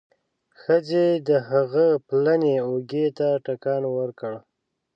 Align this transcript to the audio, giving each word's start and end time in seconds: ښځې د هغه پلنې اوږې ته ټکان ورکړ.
ښځې 0.61 1.07
د 1.27 1.29
هغه 1.49 1.87
پلنې 2.07 2.55
اوږې 2.67 3.07
ته 3.17 3.27
ټکان 3.45 3.83
ورکړ. 3.97 4.33